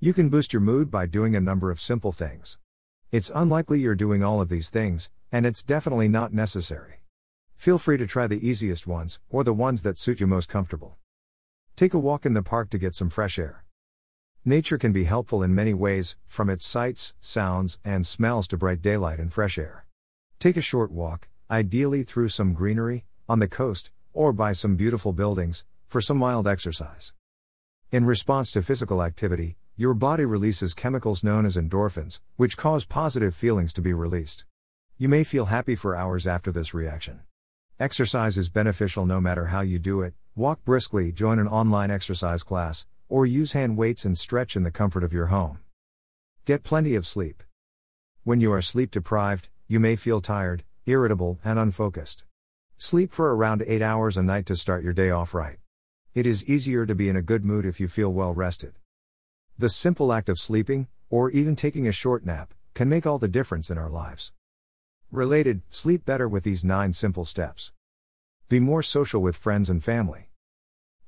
[0.00, 2.56] You can boost your mood by doing a number of simple things.
[3.10, 7.00] It's unlikely you're doing all of these things, and it's definitely not necessary.
[7.56, 10.98] Feel free to try the easiest ones, or the ones that suit you most comfortable.
[11.74, 13.64] Take a walk in the park to get some fresh air.
[14.44, 18.80] Nature can be helpful in many ways, from its sights, sounds, and smells to bright
[18.80, 19.84] daylight and fresh air.
[20.38, 25.12] Take a short walk, ideally through some greenery, on the coast, or by some beautiful
[25.12, 27.14] buildings, for some mild exercise.
[27.90, 33.32] In response to physical activity, your body releases chemicals known as endorphins, which cause positive
[33.32, 34.44] feelings to be released.
[34.96, 37.20] You may feel happy for hours after this reaction.
[37.78, 42.42] Exercise is beneficial no matter how you do it walk briskly, join an online exercise
[42.42, 45.60] class, or use hand weights and stretch in the comfort of your home.
[46.44, 47.44] Get plenty of sleep.
[48.24, 52.24] When you are sleep deprived, you may feel tired, irritable, and unfocused.
[52.78, 55.58] Sleep for around 8 hours a night to start your day off right.
[56.14, 58.74] It is easier to be in a good mood if you feel well rested.
[59.60, 63.26] The simple act of sleeping, or even taking a short nap, can make all the
[63.26, 64.32] difference in our lives.
[65.10, 67.72] Related, sleep better with these 9 simple steps.
[68.48, 70.30] Be more social with friends and family.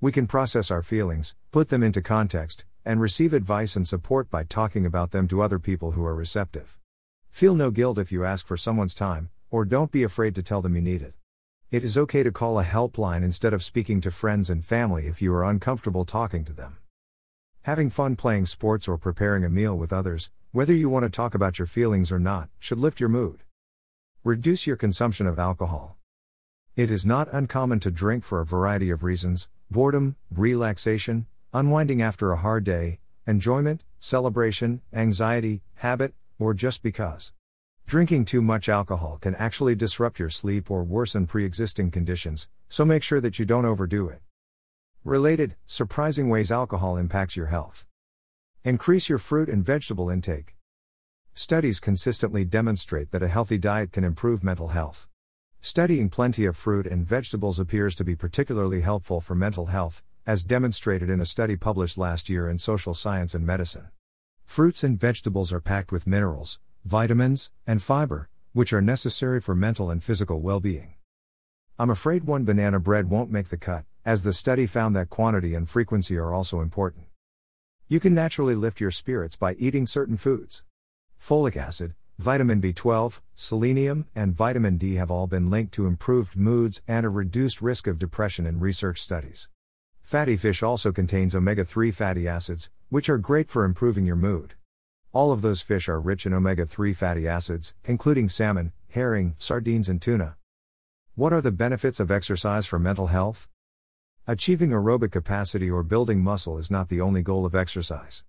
[0.00, 4.42] We can process our feelings, put them into context, and receive advice and support by
[4.42, 6.76] talking about them to other people who are receptive.
[7.30, 10.60] Feel no guilt if you ask for someone's time, or don't be afraid to tell
[10.60, 11.14] them you need it.
[11.70, 15.22] It is okay to call a helpline instead of speaking to friends and family if
[15.22, 16.78] you are uncomfortable talking to them.
[17.64, 21.34] Having fun playing sports or preparing a meal with others, whether you want to talk
[21.34, 23.42] about your feelings or not, should lift your mood.
[24.24, 25.98] Reduce your consumption of alcohol.
[26.74, 32.32] It is not uncommon to drink for a variety of reasons boredom, relaxation, unwinding after
[32.32, 37.34] a hard day, enjoyment, celebration, anxiety, habit, or just because.
[37.86, 42.86] Drinking too much alcohol can actually disrupt your sleep or worsen pre existing conditions, so
[42.86, 44.22] make sure that you don't overdo it.
[45.04, 47.86] Related, surprising ways alcohol impacts your health.
[48.64, 50.56] Increase your fruit and vegetable intake.
[51.32, 55.08] Studies consistently demonstrate that a healthy diet can improve mental health.
[55.62, 60.44] Studying plenty of fruit and vegetables appears to be particularly helpful for mental health, as
[60.44, 63.88] demonstrated in a study published last year in Social Science and Medicine.
[64.44, 69.90] Fruits and vegetables are packed with minerals, vitamins, and fiber, which are necessary for mental
[69.90, 70.96] and physical well being.
[71.78, 75.54] I'm afraid one banana bread won't make the cut, as the study found that quantity
[75.54, 77.06] and frequency are also important.
[77.88, 80.62] You can naturally lift your spirits by eating certain foods.
[81.18, 86.82] Folic acid, vitamin B12, selenium, and vitamin D have all been linked to improved moods
[86.86, 89.48] and a reduced risk of depression in research studies.
[90.02, 94.54] Fatty fish also contains omega 3 fatty acids, which are great for improving your mood.
[95.12, 99.88] All of those fish are rich in omega 3 fatty acids, including salmon, herring, sardines,
[99.88, 100.36] and tuna.
[101.14, 103.48] What are the benefits of exercise for mental health?
[104.30, 108.22] Achieving aerobic capacity or building muscle is not the only goal of exercise.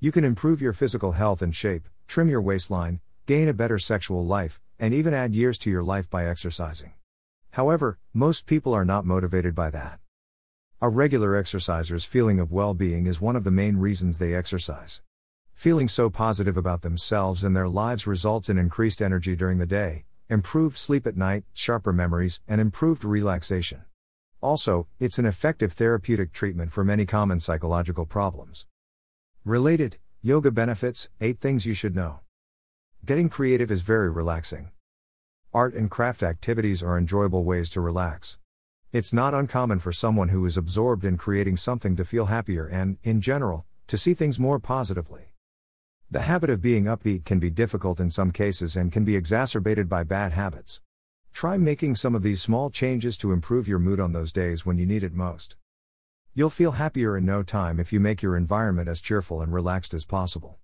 [0.00, 4.26] You can improve your physical health and shape, trim your waistline, gain a better sexual
[4.26, 6.94] life, and even add years to your life by exercising.
[7.52, 10.00] However, most people are not motivated by that.
[10.82, 15.02] A regular exerciser's feeling of well being is one of the main reasons they exercise.
[15.52, 20.04] Feeling so positive about themselves and their lives results in increased energy during the day,
[20.28, 23.84] improved sleep at night, sharper memories, and improved relaxation.
[24.44, 28.66] Also, it's an effective therapeutic treatment for many common psychological problems.
[29.42, 32.20] Related, yoga benefits 8 things you should know.
[33.06, 34.70] Getting creative is very relaxing.
[35.54, 38.36] Art and craft activities are enjoyable ways to relax.
[38.92, 42.98] It's not uncommon for someone who is absorbed in creating something to feel happier and,
[43.02, 45.32] in general, to see things more positively.
[46.10, 49.88] The habit of being upbeat can be difficult in some cases and can be exacerbated
[49.88, 50.82] by bad habits.
[51.34, 54.78] Try making some of these small changes to improve your mood on those days when
[54.78, 55.56] you need it most.
[56.32, 59.92] You'll feel happier in no time if you make your environment as cheerful and relaxed
[59.94, 60.58] as possible.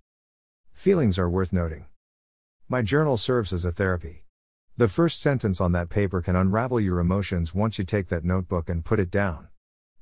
[0.71, 1.87] Feelings are worth noting.
[2.69, 4.23] My journal serves as a therapy.
[4.77, 8.69] The first sentence on that paper can unravel your emotions once you take that notebook
[8.69, 9.49] and put it down.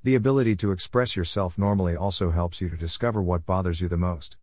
[0.04, 3.98] The ability to express yourself normally also helps you to discover what bothers you the
[3.98, 4.38] most.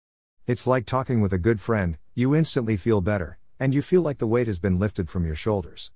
[0.44, 4.18] It's like talking with a good friend, you instantly feel better, and you feel like
[4.18, 5.92] the weight has been lifted from your shoulders.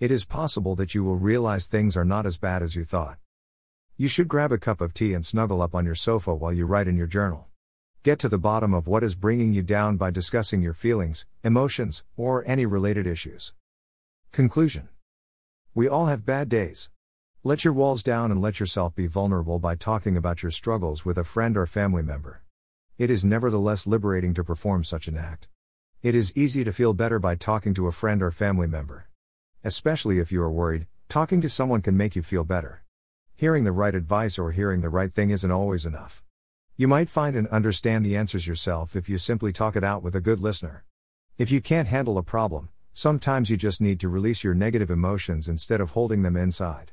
[0.00, 3.18] It is possible that you will realize things are not as bad as you thought.
[3.98, 6.64] You should grab a cup of tea and snuggle up on your sofa while you
[6.64, 7.48] write in your journal.
[8.02, 12.02] Get to the bottom of what is bringing you down by discussing your feelings, emotions,
[12.16, 13.52] or any related issues.
[14.32, 14.88] Conclusion
[15.74, 16.88] We all have bad days.
[17.44, 21.18] Let your walls down and let yourself be vulnerable by talking about your struggles with
[21.18, 22.42] a friend or family member.
[22.96, 25.48] It is nevertheless liberating to perform such an act.
[26.02, 29.09] It is easy to feel better by talking to a friend or family member.
[29.62, 32.82] Especially if you are worried, talking to someone can make you feel better.
[33.36, 36.22] Hearing the right advice or hearing the right thing isn't always enough.
[36.78, 40.16] You might find and understand the answers yourself if you simply talk it out with
[40.16, 40.86] a good listener.
[41.36, 45.46] If you can't handle a problem, sometimes you just need to release your negative emotions
[45.46, 46.86] instead of holding them inside.